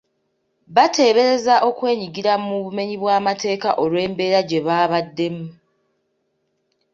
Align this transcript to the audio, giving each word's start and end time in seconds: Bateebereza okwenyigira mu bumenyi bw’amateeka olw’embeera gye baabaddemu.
Bateebereza 0.75 1.55
okwenyigira 1.69 2.33
mu 2.45 2.55
bumenyi 2.63 2.95
bw’amateeka 3.01 3.69
olw’embeera 3.83 4.39
gye 4.49 4.59
baabaddemu. 4.67 5.45